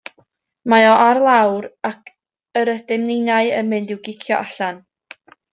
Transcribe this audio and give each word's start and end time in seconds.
Mae 0.71 0.85
o 0.93 0.93
ar 1.01 1.19
lawr, 1.27 1.67
ac 1.91 2.09
yr 2.63 2.73
ydym 2.75 3.07
ninnau 3.13 3.55
yn 3.61 3.73
mynd 3.75 3.97
i'w 3.97 4.03
gicio 4.09 4.39
allan. 4.43 4.85